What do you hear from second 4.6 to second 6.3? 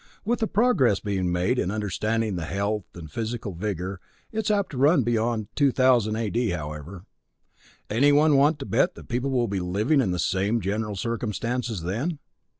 to run beyond 2000